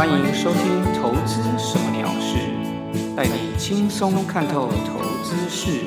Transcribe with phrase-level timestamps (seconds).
[0.00, 0.62] 欢迎收听
[0.94, 2.38] 《投资什么鸟事》，
[3.14, 5.78] 带你轻松看透投资事。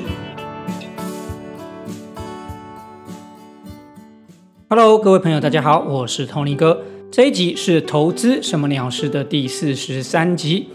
[4.68, 6.80] Hello，各位朋友，大家好，我是 Tony 哥。
[7.10, 10.68] 这一集是《投资什么鸟事》的第四十三集。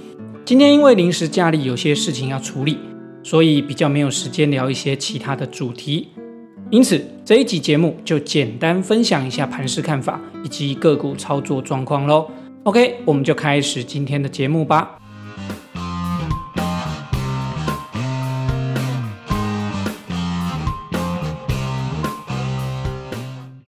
[0.44, 2.78] 今天因为临时家里有些事情要处理，
[3.24, 6.10] 所以比较没有时间聊一些其他的主题。
[6.70, 12.30] 因此这一集节目就简单分享一下盘势看法以及个股操作状况喽。
[12.70, 15.00] OK，我们就开始今天的节目吧。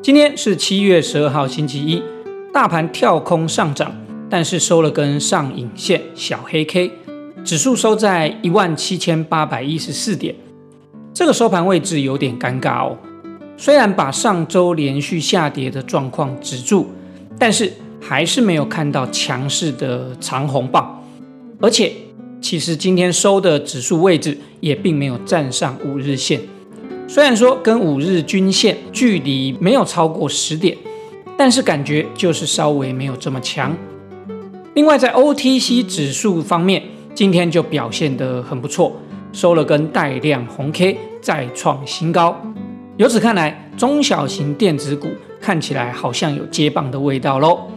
[0.03, 2.03] 今天是七月十二号星期一，
[2.55, 3.95] 大盘跳空上涨，
[4.31, 6.91] 但是收了根上影线小黑 K，
[7.45, 10.35] 指数收在一万七千八百一十四点。
[11.13, 12.97] 这个收盘位置有点尴尬哦，
[13.59, 16.87] 虽然把上周连续下跌的状况止住，
[17.39, 17.71] 但是
[18.09, 21.03] 还是没有看到强势的长红棒，
[21.61, 21.93] 而且
[22.41, 26.41] 其实今天收的指数位置也并没有站上五日线，
[27.09, 30.79] 虽然说跟五日均线距离没有超过十点，
[31.37, 33.77] 但是感觉就是稍微没有这么强。
[34.75, 36.81] 另外在 OTC 指数方面，
[37.13, 38.95] 今天就表现得很不错。
[39.33, 42.41] 收了根带量红 K，再创新高。
[42.99, 45.09] 由此看来，中小型电子股
[45.41, 47.69] 看起来好像有接棒的味道喽。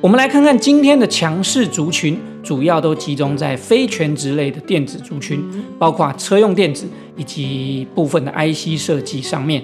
[0.00, 5.42] 我们来看看今天的强势族群，主要都集中在非全职类的电子族群，
[5.76, 9.60] 包括车用电子以及部分的 IC 设计上面。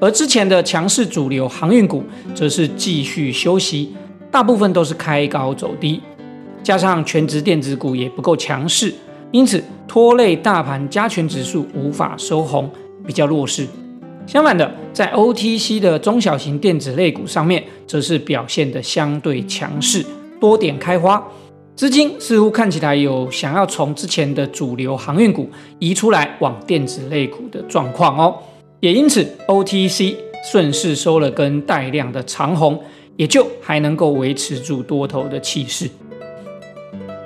[0.00, 2.02] 而之前的强势主流航运股
[2.34, 3.94] 则是继续休息，
[4.30, 6.00] 大部分都是开高走低，
[6.62, 8.94] 加上全职电子股也不够强势。
[9.30, 12.70] 因此拖累大盘加权指数无法收红，
[13.06, 13.66] 比较弱势。
[14.26, 20.04] 相反的，在 OTC 的中小型电子类股上面，则是表现的相对强势，
[20.40, 21.22] 多点开花。
[21.76, 25.48] 资金似乎看起来有想要从之前的主流航运股
[25.78, 28.36] 移出来，往电子类股的状况哦。
[28.80, 30.16] 也因此，OTC
[30.50, 32.82] 顺势收了根带量的长红，
[33.16, 35.88] 也就还能够维持住多头的气势。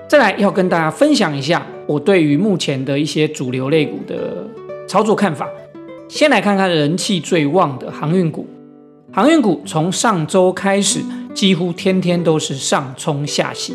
[0.07, 4.47] 再来要跟大家分享一下我对于目前的一些主流类股的
[4.87, 5.49] 操作看法。
[6.15, 8.47] 先来看看人气最旺的航运股。
[9.13, 11.01] 航运股从上周开始，
[11.35, 13.75] 几乎天天都是上冲下洗，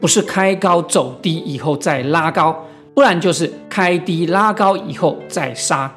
[0.00, 5.88] 不是开高走低以后再拉高，不然就是开低拉高以后再杀，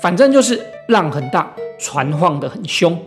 [0.00, 0.58] 反正就是
[0.88, 2.98] 浪很大，船晃得很凶。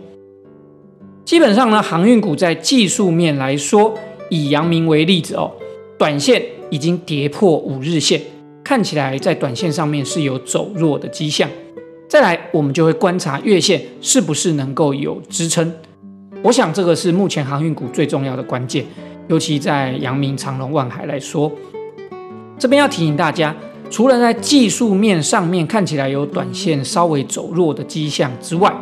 [1.24, 3.92] 基本上呢，航运股在技术面来说，
[4.30, 5.50] 以阳明为例子哦。
[5.98, 6.40] 短线
[6.70, 8.22] 已经跌破五日线，
[8.62, 11.50] 看起来在短线上面是有走弱的迹象。
[12.08, 15.72] 再来，我们就会观察月线是不是能够有支撑。
[16.42, 18.86] 我想这个是目前航运股最重要的关键，
[19.26, 21.50] 尤其在阳明、长隆、万海来说。
[22.58, 23.54] 这边要提醒大家，
[23.90, 28.72] 除了在技术面上面看起来有短线稍微走弱的迹象之外，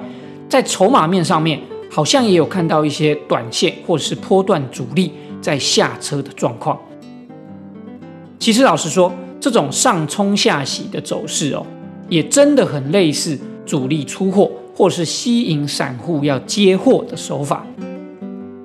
[0.49, 1.59] 在筹码面上面
[1.91, 5.11] 好像也有看到一些短线或者是波段主力
[5.41, 6.79] 在下车的状况。
[8.39, 9.11] 其实老实说，
[9.41, 11.67] 这种上冲下洗的走势哦，
[12.09, 17.67] 也真的很类似主力出货或是吸引散户要接货的手法。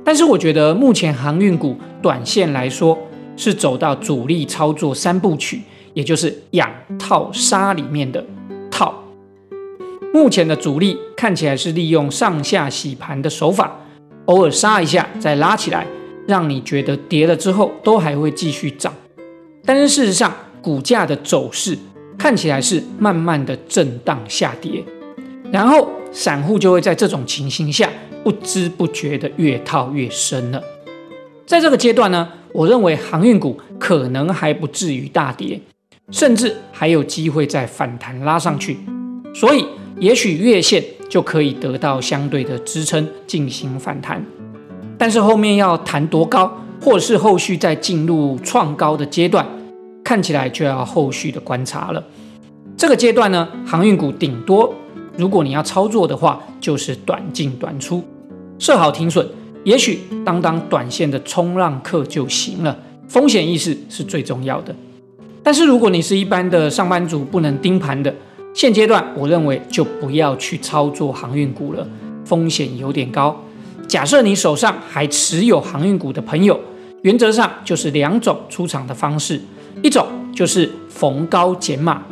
[0.03, 2.97] 但是我觉得目前航运股短线来说
[3.37, 5.61] 是走到主力操作三部曲，
[5.93, 8.25] 也就是养套杀里面的
[8.71, 8.93] 套。
[10.11, 13.79] 目前的主力看起来是利用上下洗盘的手法，
[14.25, 15.85] 偶尔杀一下再拉起来，
[16.27, 18.91] 让你觉得跌了之后都还会继续涨。
[19.63, 20.33] 但是事实上，
[20.63, 21.77] 股价的走势
[22.19, 24.83] 看起来是慢慢的震荡下跌，
[25.51, 27.89] 然后散户就会在这种情形下
[28.23, 30.61] 不知不觉的越套越深了。
[31.47, 35.59] 在这个阶段呢，我认为航运股可能还不至于大跌，
[36.11, 38.77] 甚至还有机会再反弹拉上去，
[39.33, 39.65] 所以
[39.97, 44.23] 也许月线就可以得到相对的支撑进行反弹。
[44.97, 46.51] 但是后面要弹多高？
[46.81, 49.45] 或者是后续再进入创高的阶段，
[50.03, 52.03] 看起来就要后续的观察了。
[52.77, 54.73] 这个阶段呢，航运股顶多，
[55.17, 58.03] 如果你要操作的话，就是短进短出，
[58.57, 59.27] 设好停损，
[59.63, 62.77] 也许当当短线的冲浪客就行了。
[63.07, 64.73] 风险意识是最重要的。
[65.43, 68.13] 但是如果你是一般的上班族，不能盯盘的，
[68.53, 71.87] 现阶段我认为就不要去操作航运股了，
[72.23, 73.35] 风险有点高。
[73.87, 76.59] 假设你手上还持有航运股的朋友，
[77.01, 79.41] 原则上就是两种出场的方式，
[79.81, 82.03] 一种就是逢高减码，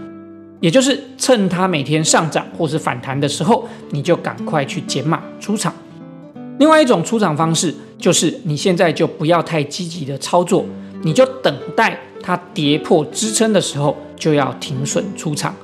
[0.59, 5.71] 也就是趁它每天上涨或是反弹的时候，你就赶快去减码出场；
[6.59, 10.65] 另外一种出场方式就是你现在就不要太积极的操作，
[11.03, 15.55] 你就等待它跌破支撑的时候就要停损出场。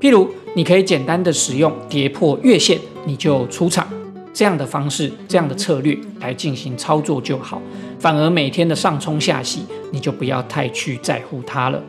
[0.00, 3.86] 譬如你可以简单的使用跌破月线你就出场
[4.32, 7.60] 这样的方式，这样的策略来进行操作就好。
[7.98, 11.82] 反而每天的上冲下洗你就不要太去在乎它了。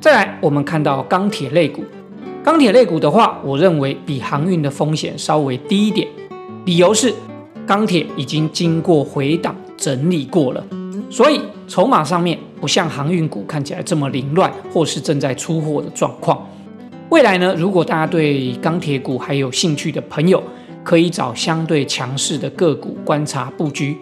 [0.00, 1.84] 再来，我们看到钢铁类股，
[2.42, 6.08] 钢铁类股的话，我认为比航运的风险稍微低一点。
[6.64, 7.12] 理由是，
[7.66, 10.64] 钢铁已经经过回档整理过了，
[11.10, 16.46] 所以筹码上面不像航运股看起来这么凌乱，或是正在出货的状况。
[17.10, 20.42] 未来呢，如果大家对钢铁股还有兴趣的朋友，
[20.84, 23.96] 可以找相对强势的个股观察布局。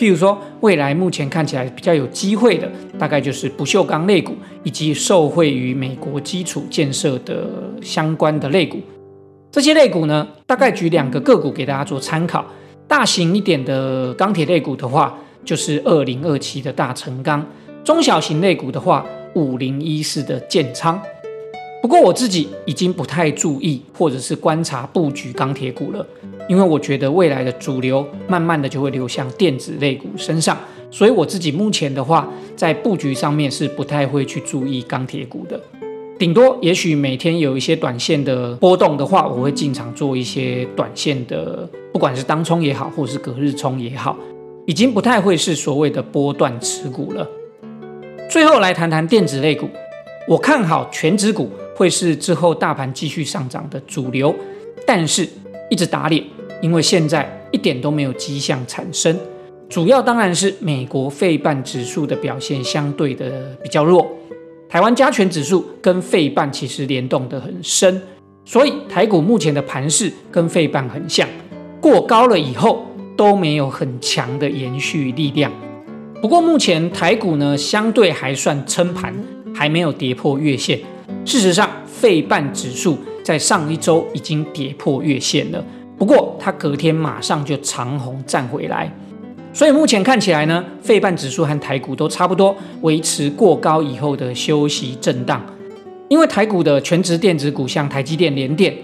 [0.00, 2.66] 譬如说，未来目前看起来比较有机会的，
[2.98, 7.46] 大概就是不锈钢类股，以及受惠于美国基础建设的
[7.82, 8.78] 相关的类股。
[9.50, 12.42] 这些类股呢，大概举两个个股给大家做参考。
[12.88, 17.42] 大型一点的钢铁类股的话，就是二零二七的大成钢；
[17.84, 19.04] 中小型类股的话，
[19.34, 20.98] 五零一四的建仓。
[21.82, 26.06] 不过我自己已经不太注意或者是观察布局钢铁股了，
[26.50, 30.58] 因为我觉得未来的主流慢慢的就会流向电子类股身上，
[30.90, 35.60] 所以我自己目前的话，在布局上面是不太会去注意钢铁股的。
[36.18, 44.16] 顶多也许每天有一些短线的波动的话，我会进场做一些短线的，不管是当冲也好，或是隔日冲也好，
[44.66, 47.24] 已经不太会是所谓的波段持股了。
[48.28, 49.68] 最后来谈谈电子类股，
[50.26, 54.34] 我看好全指股会是之后大盘继续上涨的主流，
[54.84, 55.28] 但是
[55.70, 56.24] 一直打脸，
[56.60, 59.18] 因为现在一点都没有迹象产生。
[59.68, 64.06] 主要当然是美国费半指数的表现相对的比较弱。
[64.68, 68.00] 台湾加权指数跟费半其实联动得很深，
[68.44, 71.28] 所以台股目前的盘势跟费半很像，
[71.80, 72.84] 过高了以后
[73.16, 75.52] 都没有很强的延续力量。
[76.20, 79.14] 不过目前台股呢相对还算撑盘，
[79.54, 80.78] 还没有跌破月线。
[81.24, 85.64] 事实上，费半指数在上一周已经跌破月线了，
[86.00, 88.90] 不过它隔天马上就长红站回来。
[89.52, 95.44] 所以目前看起来呢，费半指数和台股都差不多，维持过高以后的休息震荡。
[96.08, 98.74] 因为台股的全职电子股，像台积电、联电，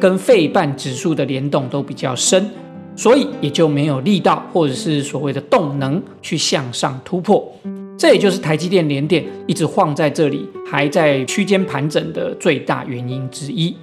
[0.00, 2.50] 跟费半指数的联动都比较深，
[2.96, 7.48] 所以也就没有力道或者是所谓的动能去向上突破。
[7.96, 13.76] 这也就是台积电、联电一直晃在这里，还在区间盘整的最大原因之一。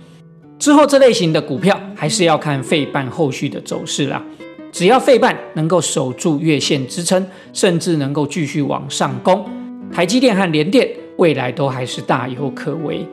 [0.62, 4.24] 之后这类型的股票还是要看费半后续的走势啦。
[4.72, 9.44] 只要费半能够守住月线支撑，甚至能够继续往上攻，
[9.92, 10.88] 台积电和联电
[11.18, 13.04] 未来都还是大有可为。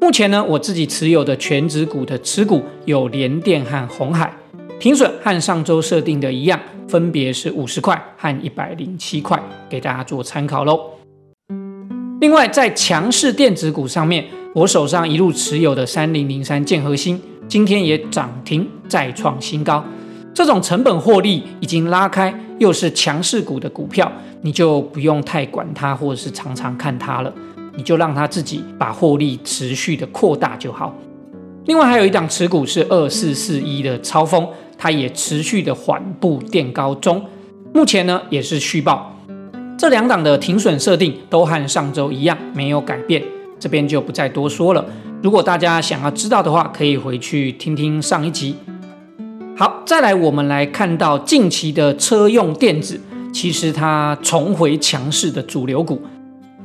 [0.00, 4.34] 目前呢，我自己持有的全指股的持股有联电和红海，
[4.80, 6.58] 停损和上周设定的一样，
[6.88, 9.38] 分别是五十块和一百零七块，
[9.68, 10.80] 给大家做参考喽。
[12.22, 14.24] 另外，在强势电子股上面，
[14.54, 17.18] 我手上一路持有的三零零三建核心，
[17.48, 19.82] 今天也涨停再创新高。
[20.34, 24.12] 这种成本获利已经拉开，又是强势股的股票，
[24.42, 27.32] 你就不用太管它，或者是常常看它了，
[27.76, 30.94] 你就让它自己把获利持续的扩大就好。
[31.64, 34.46] 另外还有一档持股是二四四一的超风，
[34.76, 37.24] 它也持续的缓步垫高中，
[37.72, 39.16] 目前呢也是续报。
[39.78, 43.22] 这两档的停损设定都和上周一样没有改变，
[43.62, 44.84] 这边就不再多说了。
[45.22, 48.56] 如果大家想要知道的话，可以回去听听上一集。
[49.56, 53.00] 好，再来，我们来看到近期的车用电子，
[53.32, 56.02] 其实它重回强势的主流股。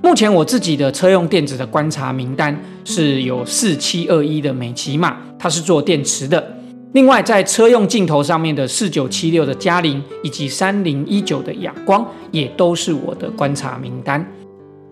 [0.02, 6.58] 目前我自己的车用电子的观察名单是有四七二一的美骑马，它是做电池的。
[6.94, 14.26] 另外，在车用镜头上面的四九七六的嘉陵，以及三零一九的亚光，也都是我的观察名单。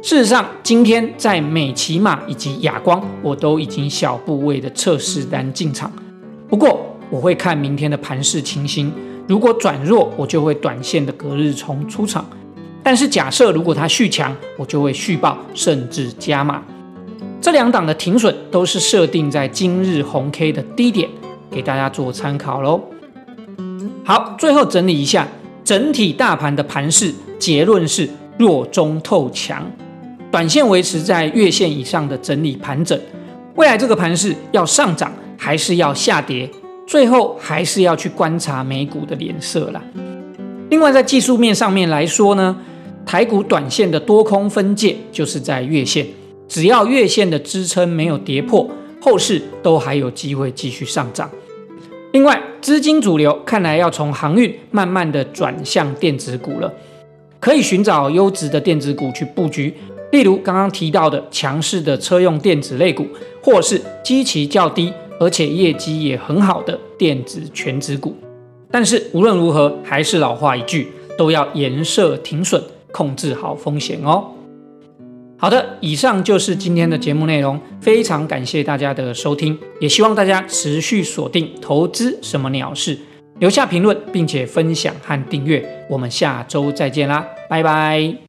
[0.05, 5.91] 事实上，今天在美骑马以及亚光，我都已经小部位的测试单进场。
[6.47, 8.93] 不过，我会看明天的盘势情形，
[9.27, 12.23] 如果转弱，我就会短线的隔日冲出场；
[12.83, 16.61] 但是假设如果它续强，我就会续报甚至加码。
[17.41, 21.09] 这两档的停损都是设定在今日红 K 的低点，
[21.49, 22.79] 给大家做参考喽。
[24.03, 25.27] 好，最后整理一下
[25.63, 28.07] 整体大盘的盘势，结论是
[28.37, 29.65] 弱中透强，
[30.35, 32.99] 短线维持在月线以上的整理盘整。
[33.55, 36.49] 未来这个盘势要上涨还是要下跌？
[36.85, 39.81] 最后还是要去观察美股的脸色啦。
[40.69, 42.53] 另外，在技术面上面来说呢，
[43.05, 46.05] 台股短线的多空分界就是在月线，
[46.49, 51.31] 只要月线的支撑没有跌破，后市都还有机会继续上涨。
[52.11, 56.73] 另外，资金主流看来要从航运慢慢的转向电子股了，
[57.39, 59.73] 可以寻找优质的电子股去布局，
[60.15, 63.05] 例如刚刚提到的强势的车用电子类股，
[63.43, 68.15] 或是基期较低而且业绩也很好的电子全指股。
[68.71, 74.31] 但是无论如何，还是老话一句，都要严设停损，控制好风险哦。
[75.37, 82.97] 好的，以上就是今天的节目内容，非常感谢大家的收听，也希望大家持续锁定投资什么鸟事，
[83.39, 88.24] 留下评论，并且分享和订阅，我们下周再见啦，拜拜。